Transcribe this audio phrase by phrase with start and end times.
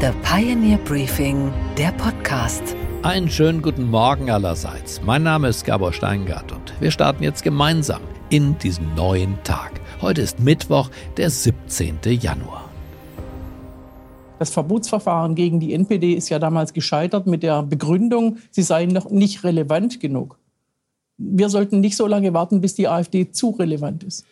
[0.00, 2.62] The Pioneer Briefing, der Podcast.
[3.02, 5.02] Einen schönen guten Morgen allerseits.
[5.02, 8.00] Mein Name ist Gabor Steingart und wir starten jetzt gemeinsam
[8.30, 9.80] in diesen neuen Tag.
[10.00, 11.98] Heute ist Mittwoch, der 17.
[12.20, 12.70] Januar.
[14.38, 19.10] Das Verbotsverfahren gegen die NPD ist ja damals gescheitert mit der Begründung, sie seien noch
[19.10, 20.38] nicht relevant genug.
[21.16, 24.24] Wir sollten nicht so lange warten, bis die AfD zu relevant ist.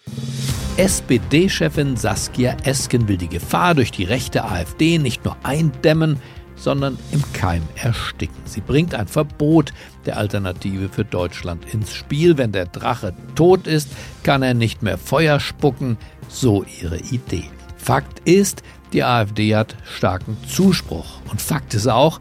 [0.77, 6.21] SPD-Chefin Saskia Esken will die Gefahr durch die rechte AfD nicht nur eindämmen,
[6.55, 8.37] sondern im Keim ersticken.
[8.45, 9.73] Sie bringt ein Verbot
[10.05, 12.37] der Alternative für Deutschland ins Spiel.
[12.37, 13.89] Wenn der Drache tot ist,
[14.23, 15.97] kann er nicht mehr Feuer spucken.
[16.29, 17.49] So ihre Idee.
[17.79, 21.21] Fakt ist, die AfD hat starken Zuspruch.
[21.31, 22.21] Und Fakt ist auch,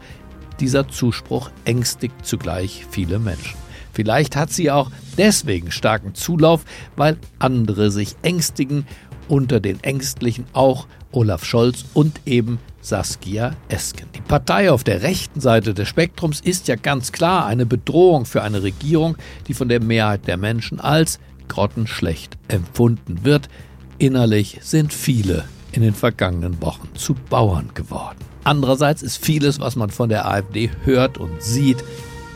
[0.62, 3.65] dieser Zuspruch ängstigt zugleich viele Menschen.
[3.96, 8.86] Vielleicht hat sie auch deswegen starken Zulauf, weil andere sich ängstigen,
[9.28, 14.08] unter den Ängstlichen auch Olaf Scholz und eben Saskia Esken.
[14.14, 18.44] Die Partei auf der rechten Seite des Spektrums ist ja ganz klar eine Bedrohung für
[18.44, 19.16] eine Regierung,
[19.48, 23.50] die von der Mehrheit der Menschen als grottenschlecht empfunden wird.
[23.98, 28.20] Innerlich sind viele in den vergangenen Wochen zu Bauern geworden.
[28.44, 31.84] Andererseits ist vieles, was man von der AfD hört und sieht,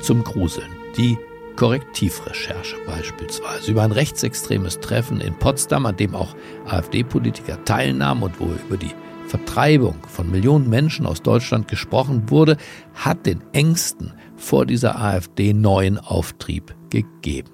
[0.01, 0.69] zum Gruseln.
[0.97, 1.17] Die
[1.59, 6.33] Korrektivrecherche beispielsweise über ein rechtsextremes Treffen in Potsdam, an dem auch
[6.65, 8.93] AfD-Politiker teilnahmen und wo über die
[9.27, 12.55] Vertreibung von Millionen Menschen aus Deutschland gesprochen wurde,
[12.93, 17.51] hat den Ängsten vor dieser AfD neuen Auftrieb gegeben.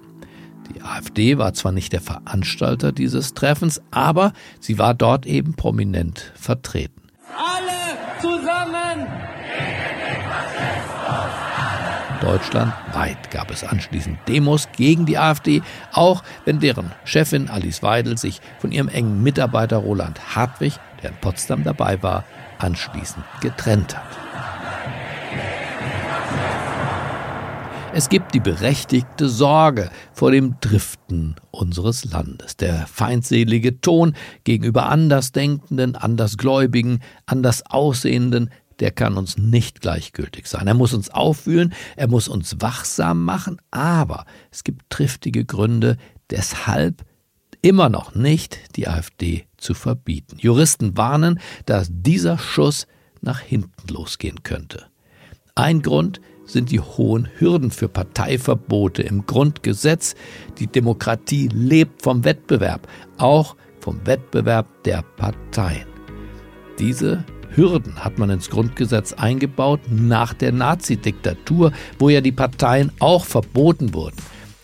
[0.69, 6.31] Die AfD war zwar nicht der Veranstalter dieses Treffens, aber sie war dort eben prominent
[6.35, 7.01] vertreten.
[7.35, 9.07] Alle zusammen
[12.25, 15.61] Deutschlandweit gab es anschließend Demos gegen die AfD,
[15.93, 21.17] auch wenn deren Chefin Alice Weidel sich von ihrem engen Mitarbeiter Roland Hartwig, der in
[21.17, 22.23] Potsdam dabei war,
[22.57, 24.17] anschließend getrennt hat.
[27.93, 32.57] Es gibt die berechtigte Sorge vor dem Driften unseres Landes.
[32.57, 38.49] Der feindselige Ton gegenüber Andersdenkenden, Andersgläubigen, anders Aussehenden
[38.79, 40.67] der kann uns nicht gleichgültig sein.
[40.67, 45.97] Er muss uns aufwühlen, er muss uns wachsam machen, aber es gibt triftige Gründe,
[46.29, 47.03] deshalb
[47.61, 50.37] immer noch nicht die AfD zu verbieten.
[50.39, 52.87] Juristen warnen, dass dieser Schuss
[53.21, 54.85] nach hinten losgehen könnte.
[55.55, 60.15] Ein Grund sind die hohen Hürden für Parteiverbote im Grundgesetz.
[60.59, 62.87] Die Demokratie lebt vom Wettbewerb,
[63.17, 65.87] auch vom Wettbewerb der Parteien.
[66.77, 67.23] Diese
[67.55, 73.93] Hürden hat man ins Grundgesetz eingebaut nach der Nazi-Diktatur, wo ja die Parteien auch verboten
[73.93, 74.17] wurden.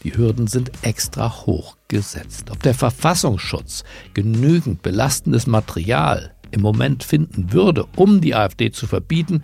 [0.04, 2.50] Die Hürden sind extra hoch gesetzt.
[2.52, 9.42] Ob der Verfassungsschutz genügend belastendes Material im Moment finden würde, um die AfD zu verbieten,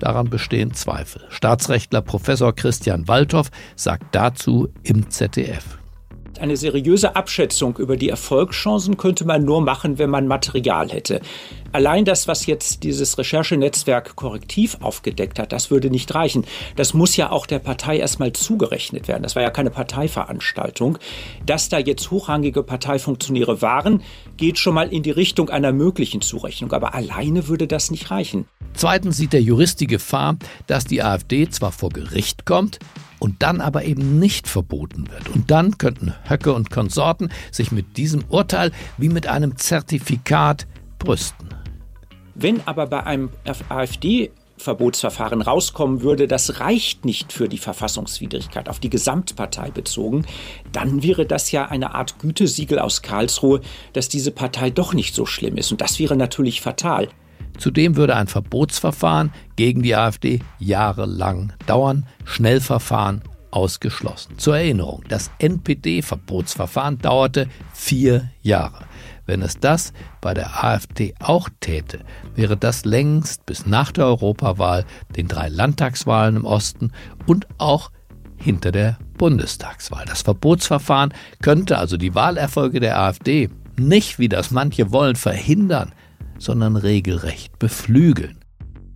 [0.00, 1.22] daran bestehen Zweifel.
[1.28, 5.78] Staatsrechtler Professor Christian Waldhoff sagt dazu im ZDF.
[6.38, 11.20] Eine seriöse Abschätzung über die Erfolgschancen könnte man nur machen, wenn man Material hätte.
[11.72, 16.44] Allein das, was jetzt dieses Recherchenetzwerk korrektiv aufgedeckt hat, das würde nicht reichen.
[16.76, 19.22] Das muss ja auch der Partei erstmal zugerechnet werden.
[19.22, 20.98] Das war ja keine Parteiveranstaltung.
[21.44, 24.02] Dass da jetzt hochrangige Parteifunktionäre waren,
[24.36, 26.72] geht schon mal in die Richtung einer möglichen Zurechnung.
[26.72, 28.46] Aber alleine würde das nicht reichen.
[28.74, 32.78] Zweitens sieht der Jurist die Gefahr, dass die AfD zwar vor Gericht kommt,
[33.18, 35.28] und dann aber eben nicht verboten wird.
[35.28, 40.66] Und dann könnten Höcke und Konsorten sich mit diesem Urteil wie mit einem Zertifikat
[40.98, 41.48] brüsten.
[42.34, 43.30] Wenn aber bei einem
[43.68, 50.26] AfD Verbotsverfahren rauskommen würde, das reicht nicht für die Verfassungswidrigkeit auf die Gesamtpartei bezogen,
[50.72, 53.60] dann wäre das ja eine Art Gütesiegel aus Karlsruhe,
[53.92, 55.72] dass diese Partei doch nicht so schlimm ist.
[55.72, 57.08] Und das wäre natürlich fatal.
[57.58, 64.38] Zudem würde ein Verbotsverfahren gegen die AfD jahrelang dauern, Schnellverfahren ausgeschlossen.
[64.38, 68.84] Zur Erinnerung, das NPD-Verbotsverfahren dauerte vier Jahre.
[69.26, 72.00] Wenn es das bei der AfD auch täte,
[72.34, 74.84] wäre das längst bis nach der Europawahl,
[75.16, 76.92] den drei Landtagswahlen im Osten
[77.26, 77.90] und auch
[78.36, 80.04] hinter der Bundestagswahl.
[80.06, 81.12] Das Verbotsverfahren
[81.42, 85.92] könnte also die Wahlerfolge der AfD nicht, wie das manche wollen, verhindern,
[86.38, 88.38] sondern regelrecht beflügeln.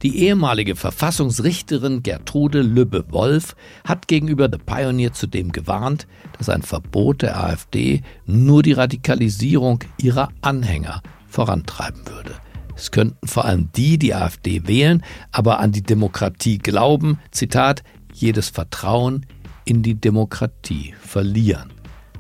[0.03, 3.55] Die ehemalige Verfassungsrichterin Gertrude Lübbe-Wolf
[3.85, 6.09] hat gegenüber The Pioneer zudem gewarnt,
[6.39, 12.35] dass ein Verbot der AfD nur die Radikalisierung ihrer Anhänger vorantreiben würde.
[12.75, 18.49] Es könnten vor allem die die AfD wählen, aber an die Demokratie glauben, Zitat, jedes
[18.49, 19.25] Vertrauen
[19.65, 21.71] in die Demokratie verlieren.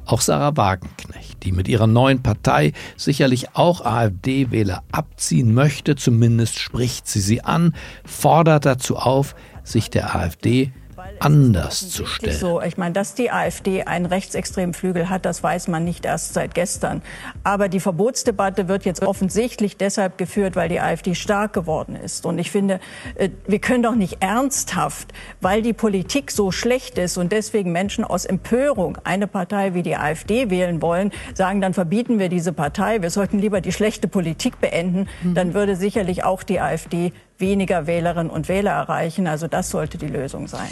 [0.05, 7.07] Auch Sarah Wagenknecht, die mit ihrer neuen Partei sicherlich auch AfD-Wähler abziehen möchte, zumindest spricht
[7.07, 9.35] sie sie an, fordert dazu auf,
[9.65, 10.73] sich der AfD
[11.21, 12.37] anders zu stellen.
[12.37, 16.35] So, ich meine, dass die AfD einen rechtsextremen Flügel hat, das weiß man nicht erst
[16.35, 17.03] seit gestern.
[17.45, 22.27] Aber die Verbotsdebatte wird jetzt offensichtlich deshalb geführt, weil die AfD stark geworden ist.
[22.27, 22.81] Und ich finde,
[23.15, 28.05] äh, wir können doch nicht ernsthaft, weil die Politik so schlecht ist und deswegen Menschen
[28.05, 33.03] aus Empörung eine Partei wie die AfD wählen wollen, sagen, dann verbieten wir diese Partei.
[33.03, 35.09] Wir sollten lieber die schlechte Politik beenden.
[35.23, 35.35] Mhm.
[35.35, 39.27] Dann würde sicherlich auch die AfD weniger Wählerinnen und Wähler erreichen.
[39.27, 40.71] Also das sollte die Lösung sein.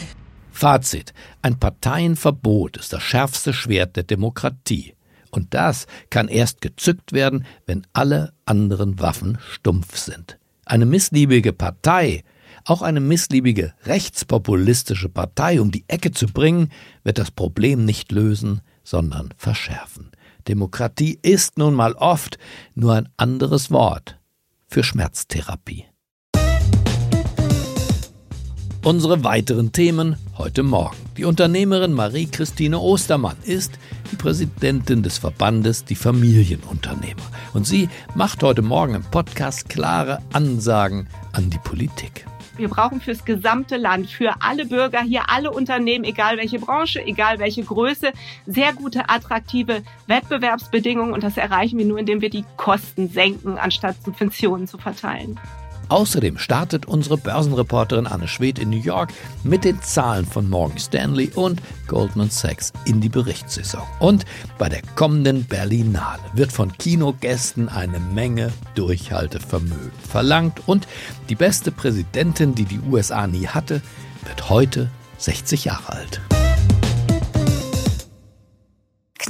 [0.50, 1.12] Fazit.
[1.42, 4.94] Ein Parteienverbot ist das schärfste Schwert der Demokratie.
[5.30, 10.38] Und das kann erst gezückt werden, wenn alle anderen Waffen stumpf sind.
[10.66, 12.24] Eine missliebige Partei,
[12.64, 16.70] auch eine missliebige rechtspopulistische Partei um die Ecke zu bringen,
[17.04, 20.10] wird das Problem nicht lösen, sondern verschärfen.
[20.48, 22.38] Demokratie ist nun mal oft
[22.74, 24.18] nur ein anderes Wort
[24.68, 25.89] für Schmerztherapie.
[28.82, 30.96] Unsere weiteren Themen heute Morgen.
[31.18, 33.78] Die Unternehmerin Marie-Christine Ostermann ist
[34.10, 37.20] die Präsidentin des Verbandes Die Familienunternehmer.
[37.52, 42.24] Und sie macht heute Morgen im Podcast klare Ansagen an die Politik.
[42.56, 47.38] Wir brauchen fürs gesamte Land, für alle Bürger hier, alle Unternehmen, egal welche Branche, egal
[47.38, 48.12] welche Größe,
[48.46, 51.12] sehr gute, attraktive Wettbewerbsbedingungen.
[51.12, 55.38] Und das erreichen wir nur, indem wir die Kosten senken, anstatt Subventionen zu verteilen.
[55.90, 61.32] Außerdem startet unsere Börsenreporterin Anne Schwedt in New York mit den Zahlen von Morgan Stanley
[61.34, 63.82] und Goldman Sachs in die Berichtssaison.
[63.98, 64.24] Und
[64.56, 70.86] bei der kommenden Berlinale wird von Kinogästen eine Menge Durchhaltevermögen verlangt und
[71.28, 73.82] die beste Präsidentin, die die USA nie hatte,
[74.24, 76.39] wird heute 60 Jahre alt.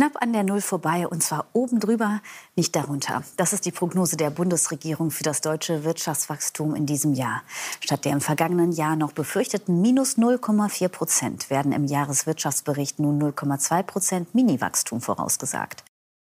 [0.01, 2.23] Knapp an der Null vorbei und zwar oben drüber,
[2.57, 3.23] nicht darunter.
[3.37, 7.43] Das ist die Prognose der Bundesregierung für das deutsche Wirtschaftswachstum in diesem Jahr.
[7.81, 13.83] Statt der im vergangenen Jahr noch befürchteten minus 0,4 Prozent werden im Jahreswirtschaftsbericht nun 0,2
[13.83, 15.85] Prozent Miniwachstum vorausgesagt.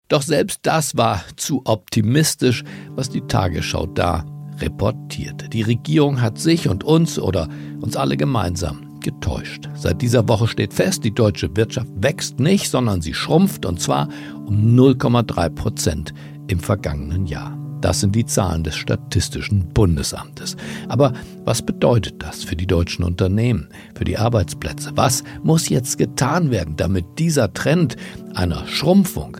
[0.09, 4.27] Doch selbst das war zu optimistisch, was die Tagesschau da
[4.59, 5.49] reportierte.
[5.49, 7.49] Die Regierung hat sich und uns oder
[7.81, 9.69] uns alle gemeinsam getäuscht.
[9.75, 14.09] Seit dieser Woche steht fest, die deutsche Wirtschaft wächst nicht, sondern sie schrumpft und zwar
[14.47, 16.13] um 0,3 Prozent
[16.47, 17.55] im vergangenen Jahr.
[17.81, 20.57] Das sind die Zahlen des Statistischen Bundesamtes.
[20.89, 21.13] Aber
[21.43, 24.91] was bedeutet das für die deutschen Unternehmen, für die Arbeitsplätze?
[24.95, 27.95] Was muss jetzt getan werden, damit dieser Trend
[28.33, 29.37] einer Schrumpfung,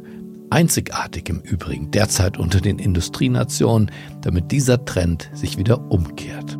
[0.51, 3.89] einzigartig im Übrigen derzeit unter den Industrienationen,
[4.21, 6.59] damit dieser Trend sich wieder umkehrt?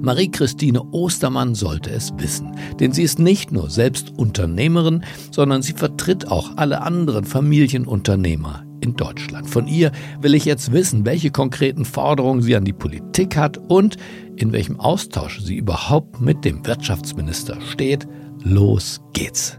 [0.00, 6.28] Marie-Christine Ostermann sollte es wissen, denn sie ist nicht nur selbst Unternehmerin, sondern sie vertritt
[6.28, 9.48] auch alle anderen Familienunternehmer in Deutschland.
[9.48, 9.90] Von ihr
[10.20, 13.96] will ich jetzt wissen, welche konkreten Forderungen sie an die Politik hat und
[14.36, 18.06] in welchem Austausch sie überhaupt mit dem Wirtschaftsminister steht.
[18.42, 19.58] Los geht's.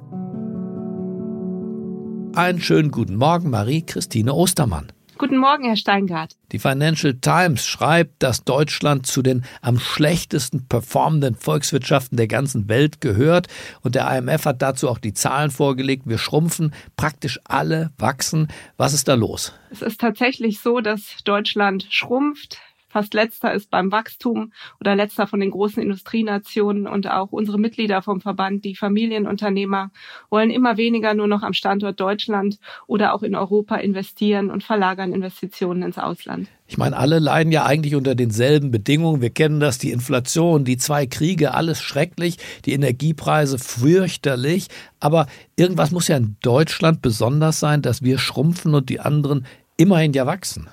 [2.33, 4.91] Einen schönen guten Morgen, Marie-Christine Ostermann.
[5.17, 6.35] Guten Morgen, Herr Steingart.
[6.51, 13.01] Die Financial Times schreibt, dass Deutschland zu den am schlechtesten performenden Volkswirtschaften der ganzen Welt
[13.01, 13.47] gehört.
[13.81, 16.03] Und der IMF hat dazu auch die Zahlen vorgelegt.
[16.05, 18.49] Wir schrumpfen, praktisch alle wachsen.
[18.77, 19.53] Was ist da los?
[19.71, 22.59] Es ist tatsächlich so, dass Deutschland schrumpft
[22.97, 28.01] fast letzter ist beim Wachstum oder letzter von den großen Industrienationen und auch unsere Mitglieder
[28.01, 29.92] vom Verband, die Familienunternehmer,
[30.31, 35.13] wollen immer weniger nur noch am Standort Deutschland oder auch in Europa investieren und verlagern
[35.13, 36.47] Investitionen ins Ausland.
[36.66, 39.21] Ich meine, alle leiden ja eigentlich unter denselben Bedingungen.
[39.21, 44.69] Wir kennen das, die Inflation, die zwei Kriege, alles schrecklich, die Energiepreise fürchterlich.
[44.99, 49.45] Aber irgendwas muss ja in Deutschland besonders sein, dass wir schrumpfen und die anderen
[49.77, 50.68] immerhin ja wachsen.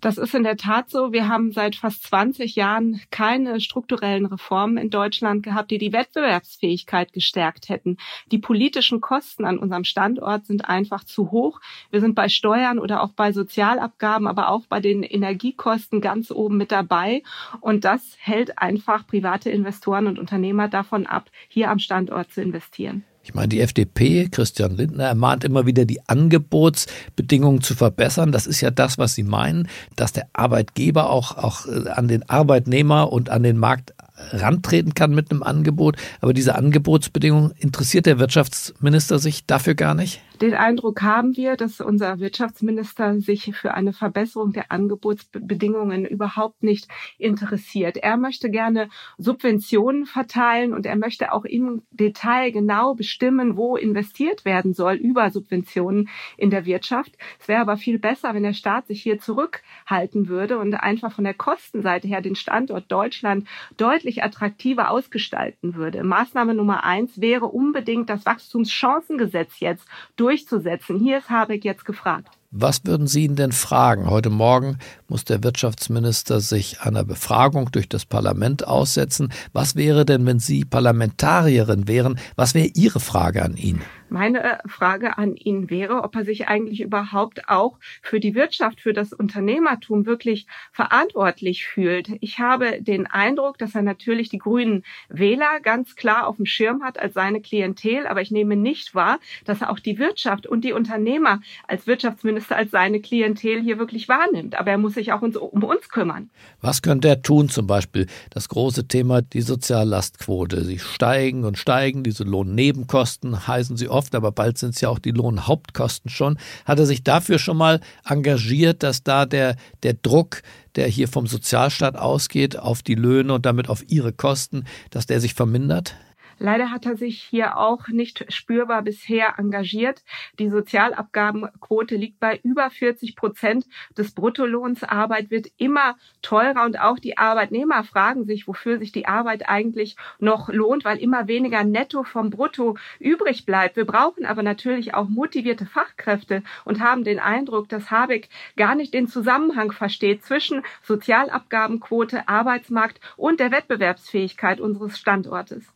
[0.00, 1.12] Das ist in der Tat so.
[1.12, 7.14] Wir haben seit fast 20 Jahren keine strukturellen Reformen in Deutschland gehabt, die die Wettbewerbsfähigkeit
[7.14, 7.96] gestärkt hätten.
[8.30, 11.60] Die politischen Kosten an unserem Standort sind einfach zu hoch.
[11.90, 16.58] Wir sind bei Steuern oder auch bei Sozialabgaben, aber auch bei den Energiekosten ganz oben
[16.58, 17.22] mit dabei.
[17.60, 23.04] Und das hält einfach private Investoren und Unternehmer davon ab, hier am Standort zu investieren.
[23.26, 28.30] Ich meine, die FDP, Christian Lindner, ermahnt immer wieder, die Angebotsbedingungen zu verbessern.
[28.30, 29.66] Das ist ja das, was Sie meinen,
[29.96, 33.94] dass der Arbeitgeber auch, auch äh, an den Arbeitnehmer und an den Markt
[34.32, 35.96] rantreten kann mit einem Angebot.
[36.20, 40.20] Aber diese Angebotsbedingungen interessiert der Wirtschaftsminister sich dafür gar nicht?
[40.40, 46.88] Den Eindruck haben wir, dass unser Wirtschaftsminister sich für eine Verbesserung der Angebotsbedingungen überhaupt nicht
[47.16, 47.96] interessiert.
[47.96, 54.44] Er möchte gerne Subventionen verteilen und er möchte auch im Detail genau bestimmen, wo investiert
[54.44, 57.12] werden soll über Subventionen in der Wirtschaft.
[57.40, 61.24] Es wäre aber viel besser, wenn der Staat sich hier zurückhalten würde und einfach von
[61.24, 66.04] der Kostenseite her den Standort Deutschland deutlich attraktiver ausgestalten würde.
[66.04, 69.88] Maßnahme Nummer eins wäre unbedingt das Wachstumschancengesetz jetzt
[70.26, 70.98] durchzusetzen.
[70.98, 72.28] Hier ist Habeck jetzt gefragt.
[72.50, 74.10] Was würden Sie ihn denn fragen?
[74.10, 79.32] Heute Morgen muss der Wirtschaftsminister sich einer Befragung durch das Parlament aussetzen.
[79.52, 82.18] Was wäre denn, wenn Sie Parlamentarierin wären?
[82.34, 83.82] Was wäre Ihre Frage an ihn?
[84.08, 88.80] Meine äh, Frage an ihn wäre, ob er sich eigentlich überhaupt auch für die Wirtschaft,
[88.80, 92.10] für das Unternehmertum wirklich verantwortlich fühlt.
[92.20, 96.82] Ich habe den Eindruck, dass er natürlich die grünen Wähler ganz klar auf dem Schirm
[96.82, 100.62] hat als seine Klientel, aber ich nehme nicht wahr, dass er auch die Wirtschaft und
[100.62, 104.58] die Unternehmer als Wirtschaftsminister als seine Klientel hier wirklich wahrnimmt.
[104.58, 106.30] Aber er muss sich auch um uns kümmern.
[106.60, 107.48] Was könnte er tun?
[107.48, 110.64] Zum Beispiel das große Thema, die Soziallastquote.
[110.64, 114.98] Sie steigen und steigen, diese Lohnnebenkosten heißen sie oft, aber bald sind es ja auch
[114.98, 116.38] die Lohnhauptkosten schon.
[116.64, 120.42] Hat er sich dafür schon mal engagiert, dass da der, der Druck,
[120.76, 125.20] der hier vom Sozialstaat ausgeht, auf die Löhne und damit auf ihre Kosten, dass der
[125.20, 125.96] sich vermindert?
[126.38, 130.02] Leider hat er sich hier auch nicht spürbar bisher engagiert.
[130.38, 133.66] Die Sozialabgabenquote liegt bei über 40 Prozent
[133.96, 134.84] des Bruttolohns.
[134.84, 139.96] Arbeit wird immer teurer und auch die Arbeitnehmer fragen sich, wofür sich die Arbeit eigentlich
[140.18, 143.76] noch lohnt, weil immer weniger netto vom Brutto übrig bleibt.
[143.76, 148.92] Wir brauchen aber natürlich auch motivierte Fachkräfte und haben den Eindruck, dass Habeck gar nicht
[148.92, 155.72] den Zusammenhang versteht zwischen Sozialabgabenquote, Arbeitsmarkt und der Wettbewerbsfähigkeit unseres Standortes.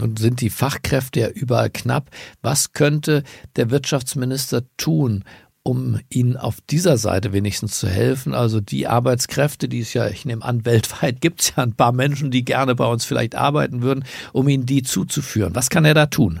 [0.00, 2.10] Nun sind die Fachkräfte ja überall knapp.
[2.42, 3.22] Was könnte
[3.56, 5.24] der Wirtschaftsminister tun,
[5.62, 8.32] um ihnen auf dieser Seite wenigstens zu helfen.
[8.32, 11.92] Also die Arbeitskräfte, die es ja, ich nehme an, weltweit gibt es ja ein paar
[11.92, 15.54] Menschen, die gerne bei uns vielleicht arbeiten würden, um ihnen die zuzuführen.
[15.54, 16.40] Was kann er da tun?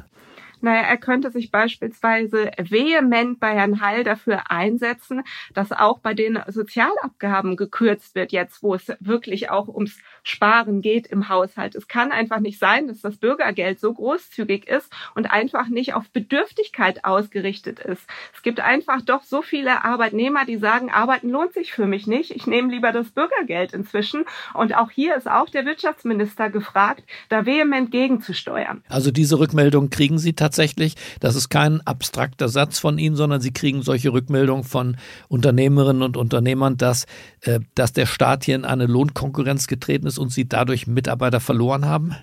[0.62, 5.22] Naja, er könnte sich beispielsweise vehement bei Herrn Heil dafür einsetzen,
[5.54, 11.06] dass auch bei den Sozialabgaben gekürzt wird, jetzt wo es wirklich auch ums Sparen geht
[11.06, 11.74] im Haushalt.
[11.74, 16.10] Es kann einfach nicht sein, dass das Bürgergeld so großzügig ist und einfach nicht auf
[16.10, 18.02] Bedürftigkeit ausgerichtet ist.
[18.34, 22.30] Es gibt einfach doch so viele Arbeitnehmer, die sagen, arbeiten lohnt sich für mich nicht.
[22.32, 24.24] Ich nehme lieber das Bürgergeld inzwischen.
[24.54, 28.84] Und auch hier ist auch der Wirtschaftsminister gefragt, da vehement gegenzusteuern.
[28.88, 30.96] Also diese Rückmeldung kriegen Sie tatsächlich tatsächlich.
[31.20, 34.96] Das ist kein abstrakter Satz von Ihnen, sondern Sie kriegen solche Rückmeldungen von
[35.28, 37.06] Unternehmerinnen und Unternehmern, dass,
[37.42, 41.86] äh, dass der Staat hier in eine Lohnkonkurrenz getreten ist und Sie dadurch Mitarbeiter verloren
[41.86, 42.16] haben?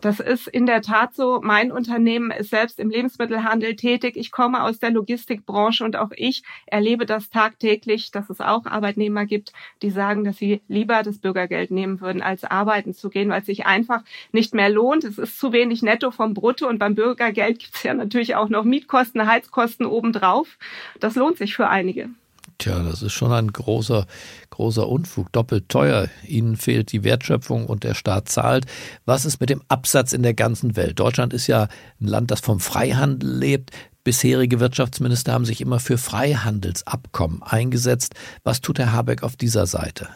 [0.00, 1.40] Das ist in der Tat so.
[1.42, 4.16] Mein Unternehmen ist selbst im Lebensmittelhandel tätig.
[4.16, 9.26] Ich komme aus der Logistikbranche und auch ich erlebe das tagtäglich, dass es auch Arbeitnehmer
[9.26, 9.52] gibt,
[9.82, 13.46] die sagen, dass sie lieber das Bürgergeld nehmen würden, als arbeiten zu gehen, weil es
[13.46, 15.02] sich einfach nicht mehr lohnt.
[15.02, 18.48] Es ist zu wenig netto vom Brutto und beim Bürgergeld gibt es ja natürlich auch
[18.48, 20.58] noch Mietkosten, Heizkosten obendrauf.
[21.00, 22.10] Das lohnt sich für einige.
[22.58, 24.04] Tja, das ist schon ein großer,
[24.50, 26.08] großer Unfug, doppelt teuer.
[26.26, 28.66] Ihnen fehlt die Wertschöpfung und der Staat zahlt.
[29.04, 30.98] Was ist mit dem Absatz in der ganzen Welt?
[30.98, 31.68] Deutschland ist ja
[32.00, 33.70] ein Land, das vom Freihandel lebt.
[34.02, 38.14] Bisherige Wirtschaftsminister haben sich immer für Freihandelsabkommen eingesetzt.
[38.42, 40.08] Was tut Herr Habeck auf dieser Seite?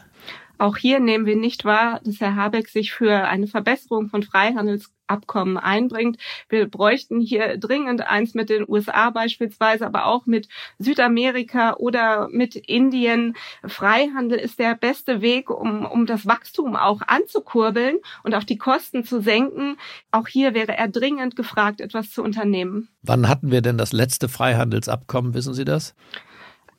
[0.62, 5.57] Auch hier nehmen wir nicht wahr, dass Herr Habeck sich für eine Verbesserung von Freihandelsabkommen
[5.57, 6.19] einbringt.
[6.49, 10.47] Wir bräuchten hier dringend eins mit den USA beispielsweise, aber auch mit
[10.78, 13.35] Südamerika oder mit Indien.
[13.66, 19.02] Freihandel ist der beste Weg, um, um das Wachstum auch anzukurbeln und auch die Kosten
[19.02, 19.78] zu senken.
[20.12, 22.88] Auch hier wäre er dringend gefragt, etwas zu unternehmen.
[23.02, 25.35] Wann hatten wir denn das letzte Freihandelsabkommen?
[25.35, 25.97] Wissen Sie das?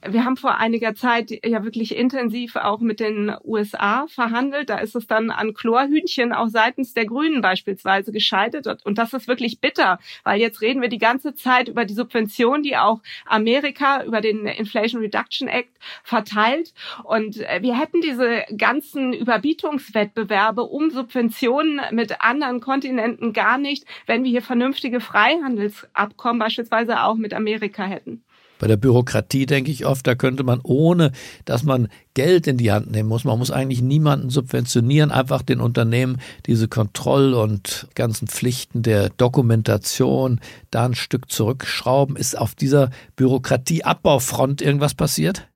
[0.09, 4.69] Wir haben vor einiger Zeit ja wirklich intensiv auch mit den USA verhandelt.
[4.69, 8.85] Da ist es dann an Chlorhühnchen auch seitens der Grünen beispielsweise gescheitert.
[8.85, 12.63] Und das ist wirklich bitter, weil jetzt reden wir die ganze Zeit über die Subvention,
[12.63, 15.71] die auch Amerika über den Inflation Reduction Act
[16.03, 16.73] verteilt.
[17.03, 24.23] Und äh, wir hätten diese ganzen Überbietungswettbewerbe um Subventionen mit anderen Kontinenten gar nicht, wenn
[24.23, 28.23] wir hier vernünftige Freihandelsabkommen beispielsweise auch mit Amerika hätten.
[28.59, 31.11] Bei der Bürokratie denke ich oft, da könnte man ohne,
[31.45, 35.59] dass man Geld in die Hand nehmen muss, man muss eigentlich niemanden subventionieren, einfach den
[35.59, 40.39] Unternehmen diese Kontroll- und ganzen Pflichten der Dokumentation
[40.71, 42.15] da ein Stück zurückschrauben.
[42.15, 45.47] Ist auf dieser Bürokratieabbaufront irgendwas passiert?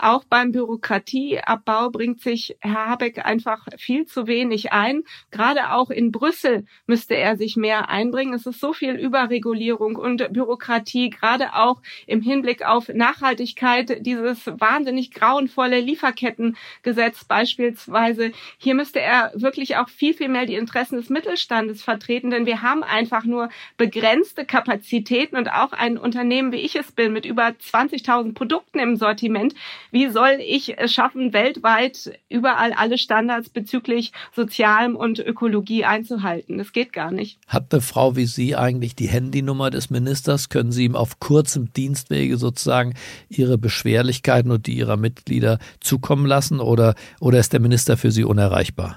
[0.00, 5.02] Auch beim Bürokratieabbau bringt sich Herr Habeck einfach viel zu wenig ein.
[5.30, 8.34] Gerade auch in Brüssel müsste er sich mehr einbringen.
[8.34, 15.12] Es ist so viel Überregulierung und Bürokratie, gerade auch im Hinblick auf Nachhaltigkeit, dieses wahnsinnig
[15.12, 18.32] grauenvolle Lieferkettengesetz beispielsweise.
[18.58, 22.62] Hier müsste er wirklich auch viel, viel mehr die Interessen des Mittelstandes vertreten, denn wir
[22.62, 27.46] haben einfach nur begrenzte Kapazitäten und auch ein Unternehmen, wie ich es bin, mit über
[27.46, 29.54] 20.000 Produkten im Sortiment.
[29.94, 36.58] Wie soll ich es schaffen, weltweit überall alle Standards bezüglich Sozialem und Ökologie einzuhalten?
[36.58, 37.38] Das geht gar nicht.
[37.46, 40.48] Hat eine Frau wie Sie eigentlich die Handynummer des Ministers?
[40.48, 42.94] Können Sie ihm auf kurzem Dienstwege sozusagen
[43.28, 48.24] Ihre Beschwerlichkeiten und die Ihrer Mitglieder zukommen lassen oder, oder ist der Minister für Sie
[48.24, 48.96] unerreichbar?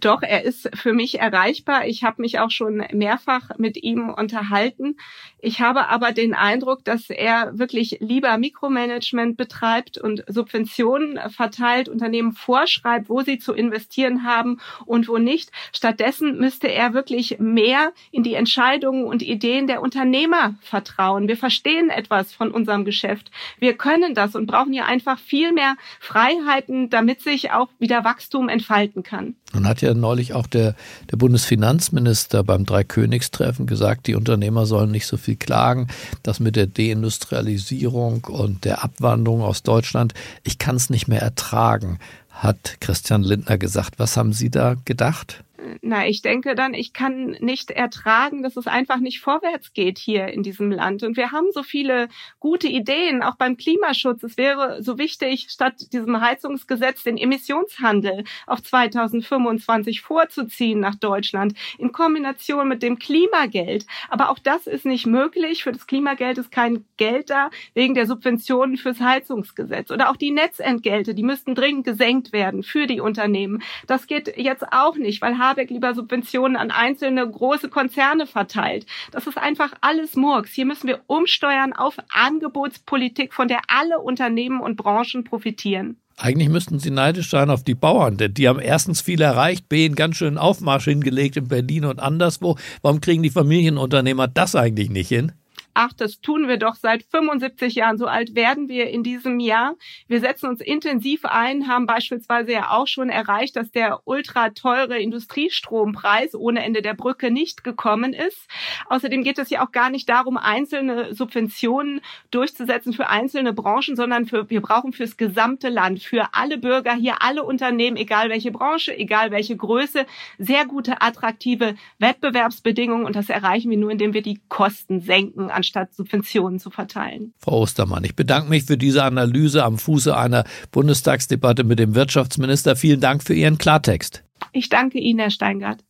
[0.00, 1.86] Doch, er ist für mich erreichbar.
[1.86, 4.96] Ich habe mich auch schon mehrfach mit ihm unterhalten.
[5.40, 12.32] Ich habe aber den Eindruck, dass er wirklich lieber Mikromanagement betreibt und Subventionen verteilt, Unternehmen
[12.32, 15.50] vorschreibt, wo sie zu investieren haben und wo nicht.
[15.72, 21.28] Stattdessen müsste er wirklich mehr in die Entscheidungen und Ideen der Unternehmer vertrauen.
[21.28, 23.30] Wir verstehen etwas von unserem Geschäft.
[23.60, 28.48] Wir können das und brauchen hier einfach viel mehr Freiheiten, damit sich auch wieder Wachstum
[28.48, 29.36] entfalten kann.
[29.54, 30.74] Und hat ja neulich auch der,
[31.10, 35.88] der Bundesfinanzminister beim Dreikönigstreffen gesagt, die Unternehmer sollen nicht so viel klagen.
[36.22, 41.98] Das mit der Deindustrialisierung und der Abwanderung aus Deutschland, ich kann es nicht mehr ertragen,
[42.30, 43.98] hat Christian Lindner gesagt.
[43.98, 45.42] Was haben Sie da gedacht?
[45.82, 50.28] Na, ich denke dann, ich kann nicht ertragen, dass es einfach nicht vorwärts geht hier
[50.28, 51.02] in diesem Land.
[51.02, 54.22] Und wir haben so viele gute Ideen, auch beim Klimaschutz.
[54.22, 61.90] Es wäre so wichtig, statt diesem Heizungsgesetz den Emissionshandel auf 2025 vorzuziehen nach Deutschland in
[61.90, 63.86] Kombination mit dem Klimageld.
[64.08, 65.64] Aber auch das ist nicht möglich.
[65.64, 69.90] Für das Klimageld ist kein Geld da wegen der Subventionen fürs Heizungsgesetz.
[69.90, 73.62] Oder auch die Netzentgelte, die müssten dringend gesenkt werden für die Unternehmen.
[73.86, 78.86] Das geht jetzt auch nicht, weil Habeck lieber Subventionen an einzelne große Konzerne verteilt.
[79.12, 80.52] Das ist einfach alles Murks.
[80.52, 85.96] Hier müssen wir umsteuern auf Angebotspolitik, von der alle Unternehmen und Branchen profitieren.
[86.16, 89.84] Eigentlich müssten sie neidisch sein auf die Bauern, denn die haben erstens viel erreicht, B,
[89.84, 92.56] einen ganz schönen Aufmarsch hingelegt in Berlin und anderswo.
[92.82, 95.32] Warum kriegen die Familienunternehmer das eigentlich nicht hin?
[95.78, 99.76] Ach, das tun wir doch seit 75 Jahren, so alt werden wir in diesem Jahr.
[100.08, 104.98] Wir setzen uns intensiv ein, haben beispielsweise ja auch schon erreicht, dass der ultra teure
[104.98, 108.48] Industriestrompreis ohne Ende der Brücke nicht gekommen ist.
[108.88, 112.00] Außerdem geht es ja auch gar nicht darum, einzelne Subventionen
[112.32, 117.22] durchzusetzen für einzelne Branchen, sondern für, wir brauchen fürs gesamte Land, für alle Bürger hier,
[117.22, 120.06] alle Unternehmen, egal welche Branche, egal welche Größe,
[120.38, 125.67] sehr gute, attraktive Wettbewerbsbedingungen und das erreichen wir nur, indem wir die Kosten senken, anstatt
[125.94, 127.32] Subventionen zu verteilen.
[127.38, 132.76] Frau Ostermann, ich bedanke mich für diese Analyse am Fuße einer Bundestagsdebatte mit dem Wirtschaftsminister.
[132.76, 134.22] Vielen Dank für Ihren Klartext.
[134.52, 135.84] Ich danke Ihnen, Herr Steingart.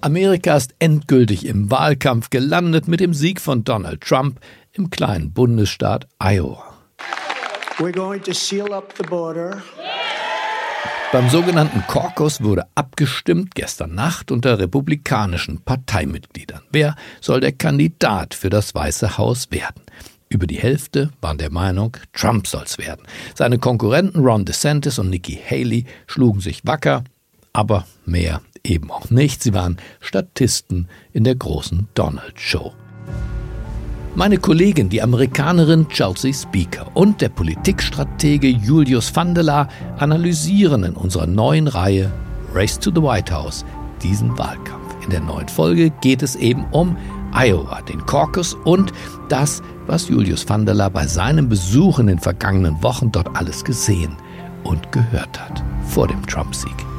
[0.00, 4.40] Amerika ist endgültig im Wahlkampf gelandet mit dem Sieg von Donald Trump
[4.72, 6.74] im kleinen Bundesstaat Iowa.
[7.78, 9.62] We're going to seal up the border.
[11.12, 16.62] Beim sogenannten Caucus wurde abgestimmt gestern Nacht unter republikanischen Parteimitgliedern.
[16.70, 19.82] Wer soll der Kandidat für das Weiße Haus werden?
[20.30, 23.02] Über die Hälfte waren der Meinung, Trump soll's werden.
[23.34, 27.04] Seine Konkurrenten Ron DeSantis und Nikki Haley schlugen sich wacker,
[27.52, 29.42] aber mehr eben auch nicht.
[29.42, 32.72] Sie waren Statisten in der großen Donald Show.
[34.14, 41.66] Meine Kollegin, die Amerikanerin Chelsea Speaker und der Politikstratege Julius Vandela analysieren in unserer neuen
[41.66, 42.12] Reihe
[42.52, 43.64] Race to the White House
[44.02, 45.02] diesen Wahlkampf.
[45.02, 46.94] In der neuen Folge geht es eben um
[47.34, 48.92] Iowa, den Caucus und
[49.30, 54.14] das, was Julius Vandela bei seinem Besuch in den vergangenen Wochen dort alles gesehen
[54.62, 56.91] und gehört hat vor dem Trump-Sieg.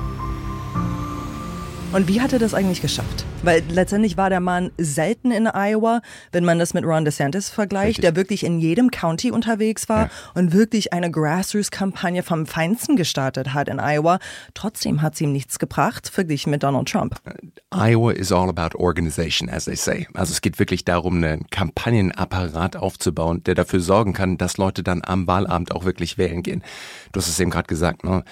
[1.94, 3.24] Und wie hat er das eigentlich geschafft?
[3.44, 6.02] Weil letztendlich war der Mann selten in Iowa,
[6.32, 8.02] wenn man das mit Ron DeSantis vergleicht, Richtig.
[8.02, 10.10] der wirklich in jedem County unterwegs war ja.
[10.34, 14.18] und wirklich eine Grassroots-Kampagne vom Feinsten gestartet hat in Iowa.
[14.56, 17.22] Trotzdem hat es ihm nichts gebracht, verglichen mit Donald Trump.
[17.70, 20.08] Iowa is all about organization, as they say.
[20.16, 25.04] Also es geht wirklich darum, einen Kampagnenapparat aufzubauen, der dafür sorgen kann, dass Leute dann
[25.06, 26.64] am Wahlabend auch wirklich wählen gehen.
[27.12, 28.24] Du hast es eben gerade gesagt, ne?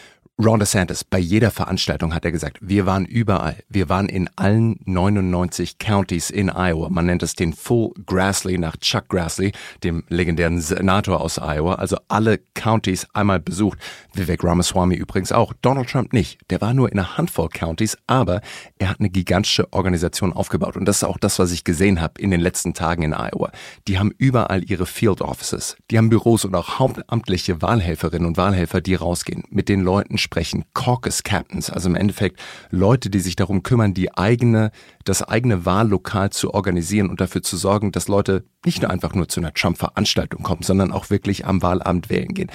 [0.44, 3.58] Ron DeSantis, bei jeder Veranstaltung hat er gesagt, wir waren überall.
[3.70, 6.90] Wir waren in allen 99 Counties in Iowa.
[6.90, 9.52] Man nennt es den Full Grassley nach Chuck Grassley,
[9.84, 11.76] dem legendären Senator aus Iowa.
[11.76, 13.78] Also alle Counties einmal besucht.
[14.16, 15.54] Vivek Ramaswamy übrigens auch.
[15.62, 16.40] Donald Trump nicht.
[16.50, 18.42] Der war nur in einer Handvoll Counties, aber
[18.80, 20.76] er hat eine gigantische Organisation aufgebaut.
[20.76, 23.52] Und das ist auch das, was ich gesehen habe in den letzten Tagen in Iowa.
[23.88, 25.78] Die haben überall ihre Field Offices.
[25.92, 30.31] Die haben Büros und auch hauptamtliche Wahlhelferinnen und Wahlhelfer, die rausgehen, mit den Leuten sprechen,
[30.74, 32.40] Caucus Captains, also im Endeffekt
[32.70, 34.72] Leute, die sich darum kümmern, die eigene,
[35.04, 39.28] das eigene Wahllokal zu organisieren und dafür zu sorgen, dass Leute nicht nur einfach nur
[39.28, 42.50] zu einer Trump-Veranstaltung kommen, sondern auch wirklich am Wahlabend wählen gehen.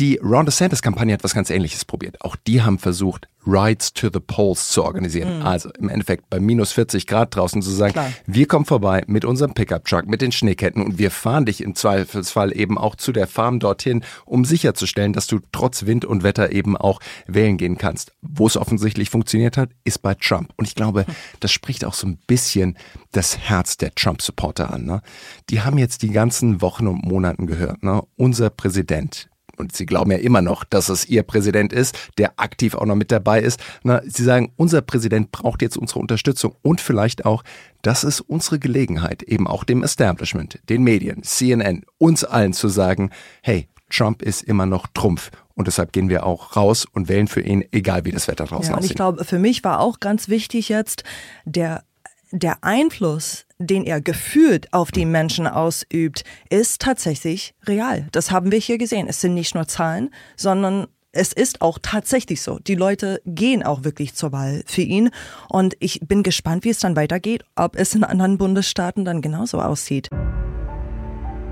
[0.00, 2.20] Die Ron DeSantis-Kampagne hat was ganz Ähnliches probiert.
[2.22, 5.40] Auch die haben versucht, Rides to the Polls zu organisieren.
[5.40, 5.46] Mhm.
[5.46, 8.12] Also im Endeffekt bei minus 40 Grad draußen zu sagen, Klar.
[8.26, 12.56] wir kommen vorbei mit unserem Pickup-Truck, mit den Schneeketten und wir fahren dich im Zweifelsfall
[12.56, 16.76] eben auch zu der Farm dorthin, um sicherzustellen, dass du trotz Wind und Wetter eben
[16.76, 18.12] auch wählen gehen kannst.
[18.22, 20.52] Wo es offensichtlich funktioniert hat, ist bei Trump.
[20.56, 21.04] Und ich glaube,
[21.40, 22.78] das spricht auch so ein bisschen
[23.10, 24.84] das Herz der Trump-Supporter an.
[24.84, 25.02] Ne?
[25.50, 28.02] Die haben jetzt die ganzen Wochen und Monaten gehört, ne?
[28.16, 32.74] unser Präsident, und sie glauben ja immer noch, dass es ihr Präsident ist, der aktiv
[32.74, 33.60] auch noch mit dabei ist.
[33.82, 37.42] Na, sie sagen, unser Präsident braucht jetzt unsere Unterstützung und vielleicht auch,
[37.82, 43.10] das ist unsere Gelegenheit, eben auch dem Establishment, den Medien, CNN, uns allen zu sagen,
[43.42, 45.30] hey, Trump ist immer noch Trumpf.
[45.54, 48.70] Und deshalb gehen wir auch raus und wählen für ihn, egal wie das Wetter draußen
[48.70, 48.92] ja, und aussieht.
[48.92, 51.04] Ich glaube, für mich war auch ganz wichtig jetzt
[51.44, 51.84] der
[52.32, 58.08] der Einfluss, den er gefühlt auf die Menschen ausübt, ist tatsächlich real.
[58.12, 59.06] Das haben wir hier gesehen.
[59.08, 62.58] Es sind nicht nur Zahlen, sondern es ist auch tatsächlich so.
[62.58, 65.10] Die Leute gehen auch wirklich zur Wahl für ihn.
[65.48, 69.60] Und ich bin gespannt, wie es dann weitergeht, ob es in anderen Bundesstaaten dann genauso
[69.60, 70.08] aussieht.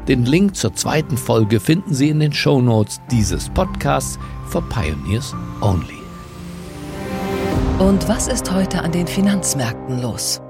[0.08, 4.18] Den Link zur zweiten Folge finden Sie in den Show Notes dieses Podcasts
[4.48, 6.00] for Pioneers Only.
[7.78, 10.40] Und was ist heute an den Finanzmärkten los?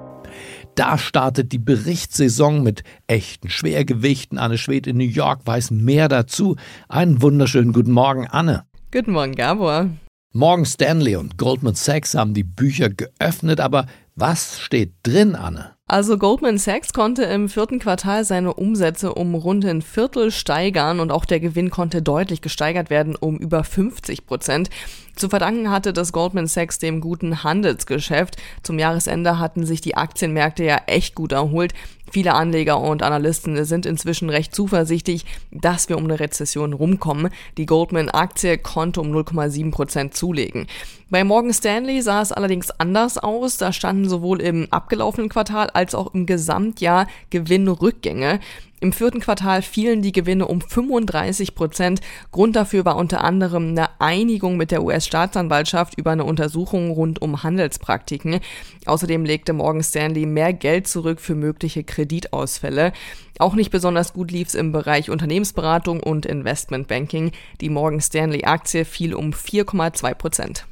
[0.81, 4.39] Da startet die Berichtssaison mit echten Schwergewichten.
[4.39, 6.57] Anne Schwed in New York weiß mehr dazu.
[6.89, 8.65] Einen wunderschönen guten Morgen, Anne.
[8.91, 9.91] Guten Morgen, Gabor.
[10.33, 15.75] Morgan Stanley und Goldman Sachs haben die Bücher geöffnet, aber was steht drin, Anne?
[15.91, 21.11] Also Goldman Sachs konnte im vierten Quartal seine Umsätze um rund ein Viertel steigern und
[21.11, 24.71] auch der Gewinn konnte deutlich gesteigert werden um über 50 Prozent.
[25.17, 28.37] Zu verdanken hatte das Goldman Sachs dem guten Handelsgeschäft.
[28.63, 31.75] Zum Jahresende hatten sich die Aktienmärkte ja echt gut erholt.
[32.13, 37.33] Viele Anleger und Analysten sind inzwischen recht zuversichtlich, dass wir um eine Rezession rumkommen.
[37.57, 40.67] Die Goldman-Aktie konnte um 0,7 Prozent zulegen.
[41.09, 43.59] Bei Morgan Stanley sah es allerdings anders aus.
[43.59, 48.39] Da standen sowohl im abgelaufenen Quartal als auch im Gesamtjahr Gewinnrückgänge.
[48.83, 52.01] Im vierten Quartal fielen die Gewinne um 35 Prozent.
[52.33, 57.43] Grund dafür war unter anderem eine Einigung mit der US-Staatsanwaltschaft über eine Untersuchung rund um
[57.43, 58.41] Handelspraktiken.
[58.87, 62.93] Außerdem legte Morgan Stanley mehr Geld zurück für mögliche Kreditausfälle.
[63.39, 67.33] Auch nicht besonders gut lief es im Bereich Unternehmensberatung und Investmentbanking.
[67.61, 70.67] Die Morgan Stanley Aktie fiel um 4,2 Prozent.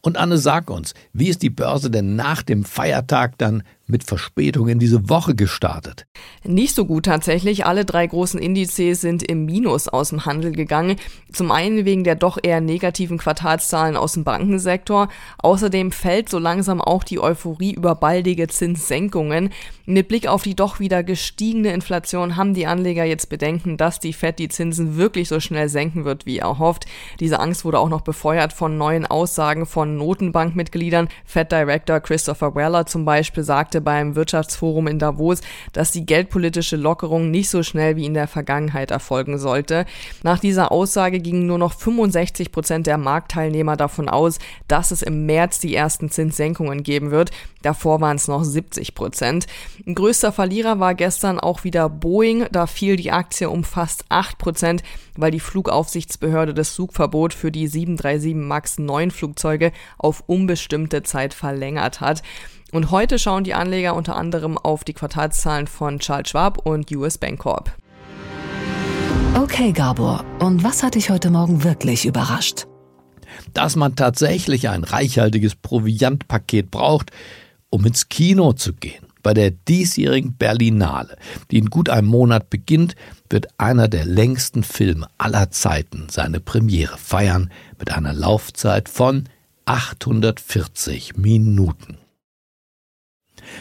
[0.00, 4.68] Und Anne, sag uns, wie ist die Börse denn nach dem Feiertag dann mit Verspätung
[4.68, 6.06] in diese Woche gestartet.
[6.44, 7.66] Nicht so gut tatsächlich.
[7.66, 10.96] Alle drei großen Indizes sind im Minus aus dem Handel gegangen.
[11.32, 15.08] Zum einen wegen der doch eher negativen Quartalszahlen aus dem Bankensektor.
[15.38, 19.50] Außerdem fällt so langsam auch die Euphorie über baldige Zinssenkungen.
[19.84, 24.12] Mit Blick auf die doch wieder gestiegene Inflation haben die Anleger jetzt Bedenken, dass die
[24.12, 26.86] Fed die Zinsen wirklich so schnell senken wird, wie erhofft.
[27.20, 31.08] Diese Angst wurde auch noch befeuert von neuen Aussagen von Notenbankmitgliedern.
[31.24, 35.40] Fed Director Christopher Weller zum Beispiel sagt, sagte beim Wirtschaftsforum in Davos,
[35.72, 39.86] dass die geldpolitische Lockerung nicht so schnell wie in der Vergangenheit erfolgen sollte.
[40.22, 45.24] Nach dieser Aussage gingen nur noch 65 Prozent der Marktteilnehmer davon aus, dass es im
[45.24, 47.30] März die ersten Zinssenkungen geben wird.
[47.62, 49.46] Davor waren es noch 70 Prozent.
[49.86, 52.46] Größter Verlierer war gestern auch wieder Boeing.
[52.52, 54.82] Da fiel die Aktie um fast 8 Prozent,
[55.16, 62.00] weil die Flugaufsichtsbehörde das Flugverbot für die 737 MAX 9 Flugzeuge auf unbestimmte Zeit verlängert
[62.00, 62.22] hat.
[62.72, 67.18] Und heute schauen die Anleger unter anderem auf die Quartalszahlen von Charles Schwab und US
[67.18, 67.70] Bank Corp.
[69.34, 72.66] Okay, Gabor, und was hat dich heute Morgen wirklich überrascht?
[73.52, 77.10] Dass man tatsächlich ein reichhaltiges Proviantpaket braucht,
[77.68, 79.06] um ins Kino zu gehen.
[79.22, 81.16] Bei der diesjährigen Berlinale,
[81.50, 82.94] die in gut einem Monat beginnt,
[83.28, 89.28] wird einer der längsten Filme aller Zeiten seine Premiere feiern mit einer Laufzeit von
[89.66, 92.01] 840 Minuten.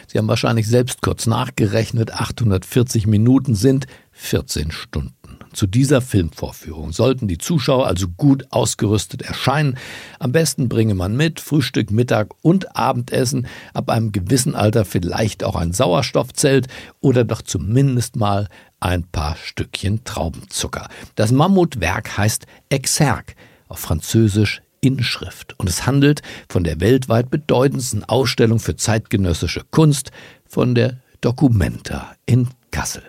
[0.08, 5.16] Sie haben wahrscheinlich selbst kurz nachgerechnet, 840 Minuten sind 14 Stunden.
[5.54, 9.78] Zu dieser Filmvorführung sollten die Zuschauer also gut ausgerüstet erscheinen.
[10.20, 15.56] Am besten bringe man mit Frühstück, Mittag und Abendessen, ab einem gewissen Alter vielleicht auch
[15.56, 16.68] ein Sauerstoffzelt
[17.02, 18.48] oder doch zumindest mal
[18.80, 20.88] ein paar Stückchen Traubenzucker.
[21.16, 23.36] Das Mammutwerk heißt Exergue,
[23.68, 25.56] auf Französisch Inschrift.
[25.58, 30.12] Und es handelt von der weltweit bedeutendsten Ausstellung für zeitgenössische Kunst,
[30.46, 33.04] von der Documenta in Kassel.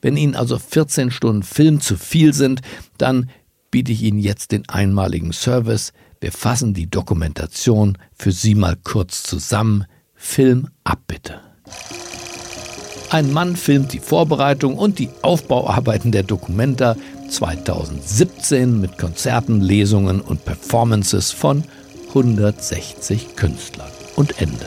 [0.00, 2.62] Wenn Ihnen also 14 Stunden Film zu viel sind,
[2.96, 3.30] dann
[3.70, 5.92] biete ich Ihnen jetzt den einmaligen Service.
[6.20, 9.84] Wir fassen die Dokumentation für Sie mal kurz zusammen.
[10.14, 11.40] Film ab bitte.
[13.10, 16.94] Ein Mann filmt die Vorbereitung und die Aufbauarbeiten der Documenta
[17.30, 21.64] 2017 mit Konzerten, Lesungen und Performances von
[22.08, 23.88] 160 Künstlern.
[24.14, 24.66] Und Ende.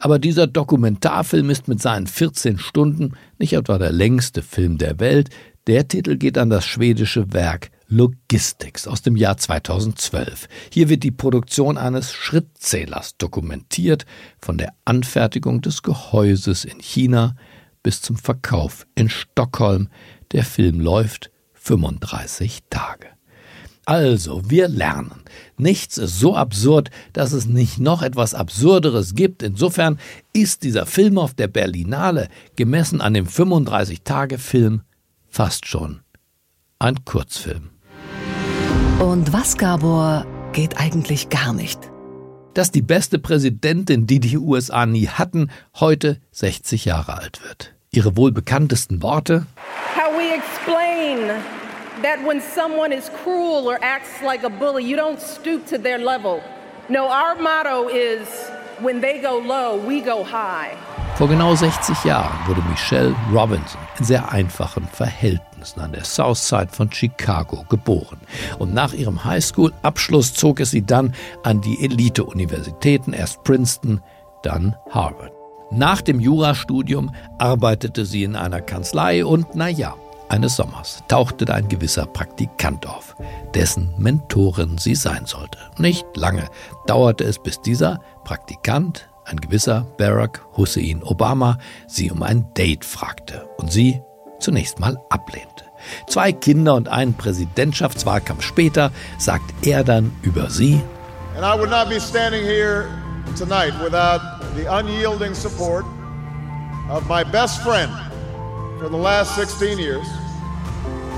[0.00, 5.30] Aber dieser Dokumentarfilm ist mit seinen 14 Stunden nicht etwa der längste Film der Welt.
[5.68, 10.48] Der Titel geht an das schwedische Werk Logistics aus dem Jahr 2012.
[10.72, 14.06] Hier wird die Produktion eines Schrittzählers dokumentiert,
[14.40, 17.36] von der Anfertigung des Gehäuses in China
[17.82, 19.88] bis zum Verkauf in Stockholm.
[20.32, 23.08] Der Film läuft 35 Tage.
[23.84, 25.22] Also, wir lernen.
[25.56, 29.44] Nichts ist so absurd, dass es nicht noch etwas Absurderes gibt.
[29.44, 30.00] Insofern
[30.32, 34.82] ist dieser Film auf der Berlinale, gemessen an dem 35-Tage-Film,
[35.28, 36.00] fast schon
[36.80, 37.70] ein Kurzfilm.
[38.98, 41.78] Und was, Gabor, geht eigentlich gar nicht?
[42.54, 47.74] Dass die beste Präsidentin, die die USA nie hatten, heute 60 Jahre alt wird.
[47.90, 49.44] Ihre wohl bekanntesten Worte?
[49.94, 51.28] How we explain
[52.02, 55.98] that when someone is cruel or acts like a bully, you don't stoop to their
[55.98, 56.40] level.
[56.88, 58.26] No, our motto is
[58.80, 60.74] when they go low, we go high.
[61.16, 65.45] Vor genau 60 Jahren wurde Michelle Robinson in sehr einfachen Verhältnissen
[65.76, 68.18] an der South Side von Chicago geboren.
[68.58, 74.00] Und nach ihrem Highschool-Abschluss zog es sie dann an die Elite-Universitäten, erst Princeton,
[74.42, 75.32] dann Harvard.
[75.70, 79.94] Nach dem Jurastudium arbeitete sie in einer Kanzlei und naja,
[80.28, 83.16] eines Sommers tauchte da ein gewisser Praktikant auf,
[83.54, 85.58] dessen Mentorin sie sein sollte.
[85.78, 86.48] Nicht lange
[86.86, 93.48] dauerte es, bis dieser Praktikant, ein gewisser Barack Hussein Obama, sie um ein Date fragte
[93.58, 94.00] und sie
[94.40, 95.64] zunächst mal ablehnte.
[96.06, 100.82] Zwei Kinder und einen Präsidentschaftswahlkampf später sagt er dann über sie.
[101.36, 102.88] And I would not be standing here
[103.36, 104.20] tonight without
[104.56, 105.84] the unyielding support
[106.88, 107.92] of my best friend
[108.78, 110.06] for the last 16 years,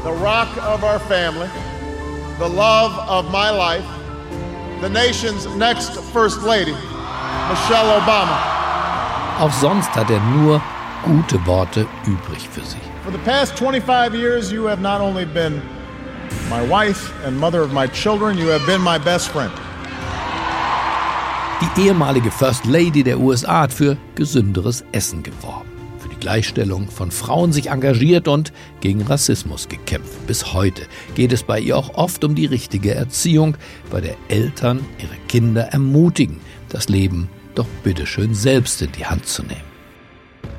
[0.02, 1.48] the rock of our family,
[2.38, 3.84] the love of my life,
[4.80, 6.74] the nation's next First Lady,
[7.48, 8.38] Michelle Obama.
[9.40, 10.60] Auch sonst hat er nur
[11.04, 12.87] gute Worte übrig für sie.
[13.08, 15.62] For the past 25 years, you have not only been
[16.50, 19.52] my wife and mother of my children, you have been my best friend.
[21.62, 25.68] Die ehemalige First Lady der USA hat für gesünderes Essen geworben.
[26.20, 30.26] Gleichstellung von Frauen sich engagiert und gegen Rassismus gekämpft.
[30.26, 30.82] Bis heute
[31.14, 33.56] geht es bei ihr auch oft um die richtige Erziehung,
[33.90, 39.42] bei der Eltern ihre Kinder ermutigen, das Leben doch bitteschön selbst in die Hand zu
[39.42, 39.67] nehmen.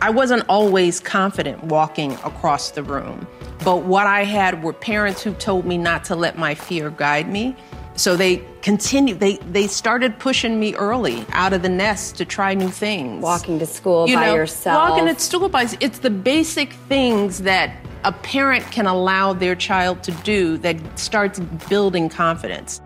[0.01, 3.27] I wasn't always confident walking across the room,
[3.65, 7.29] but what I had were parents who told me not to let my fear guide
[7.29, 7.55] me.
[7.95, 12.53] So they continued, they, they started pushing me early out of the nest to try
[12.53, 13.21] new things.
[13.21, 14.89] Walking to school you by know, yourself.
[14.89, 20.01] Walking to school by, it's the basic things that a parent can allow their child
[20.03, 22.79] to do that starts building confidence.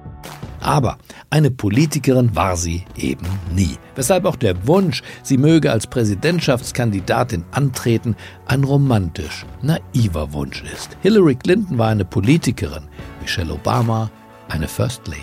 [0.64, 0.98] Aber
[1.30, 3.78] eine Politikerin war sie eben nie.
[3.96, 10.98] Weshalb auch der Wunsch, sie möge als Präsidentschaftskandidatin antreten, ein romantisch naiver Wunsch ist.
[11.02, 12.84] Hillary Clinton war eine Politikerin,
[13.22, 14.10] Michelle Obama
[14.48, 15.22] eine First Lady.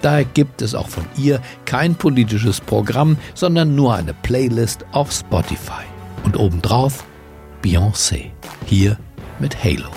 [0.00, 5.84] Daher gibt es auch von ihr kein politisches Programm, sondern nur eine Playlist auf Spotify.
[6.24, 7.04] Und obendrauf
[7.62, 8.30] Beyoncé,
[8.66, 8.98] hier
[9.38, 9.90] mit Halo.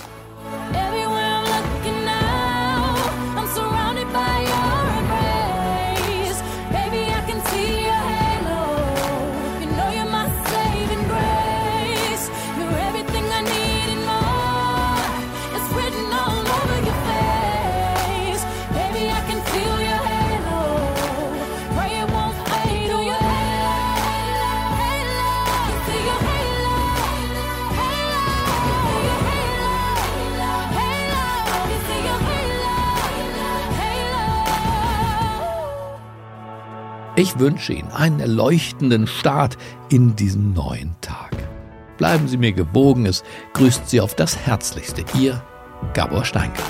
[37.36, 39.58] Ich wünsche Ihnen einen erleuchtenden Start
[39.90, 41.36] in diesen neuen Tag.
[41.98, 45.04] Bleiben Sie mir gewogen, es grüßt Sie auf das Herzlichste.
[45.20, 45.44] Ihr
[45.94, 46.62] Gabor Steingart.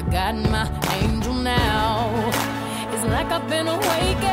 [0.00, 2.08] I got my angel now.
[2.90, 4.29] It's like I've been awakened.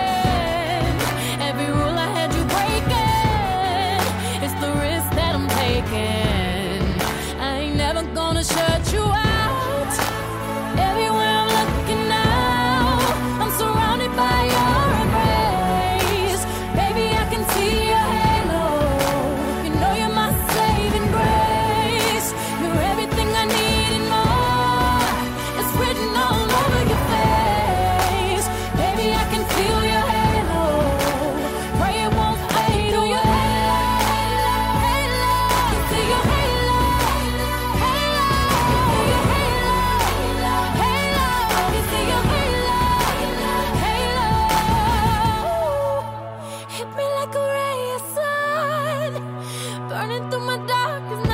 [50.07, 51.26] Running through my darkest